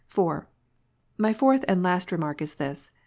[0.07, 0.47] (4)
[1.19, 2.89] My fourth and last remark is this.